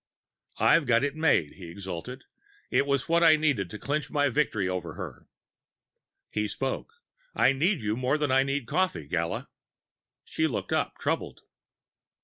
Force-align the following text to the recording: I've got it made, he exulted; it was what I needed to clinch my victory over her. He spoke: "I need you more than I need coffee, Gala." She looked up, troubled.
I've 0.57 0.87
got 0.87 1.03
it 1.03 1.15
made, 1.15 1.53
he 1.57 1.67
exulted; 1.69 2.23
it 2.71 2.87
was 2.87 3.07
what 3.07 3.23
I 3.23 3.35
needed 3.35 3.69
to 3.69 3.77
clinch 3.77 4.09
my 4.09 4.29
victory 4.29 4.67
over 4.67 4.95
her. 4.95 5.27
He 6.31 6.47
spoke: 6.47 6.91
"I 7.35 7.53
need 7.53 7.83
you 7.83 7.95
more 7.95 8.17
than 8.17 8.31
I 8.31 8.41
need 8.41 8.65
coffee, 8.65 9.05
Gala." 9.07 9.47
She 10.23 10.47
looked 10.47 10.73
up, 10.73 10.97
troubled. 10.97 11.41